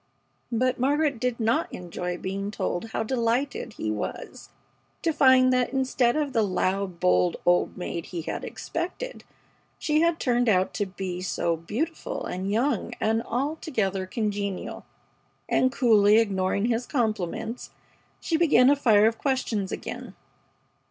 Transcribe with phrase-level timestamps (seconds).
[0.51, 4.49] But Margaret did not enjoy being told how delighted he was
[5.03, 9.23] to find that instead of the loud, bold "old maid" he had expected,
[9.77, 14.87] she had turned out to be "so beautiful and young and altogether congenial";
[15.47, 17.69] and, coolly ignoring his compliments,
[18.19, 20.15] she began a fire of questions again.